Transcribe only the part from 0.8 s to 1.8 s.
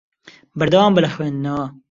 بە لە خوێندنەوە.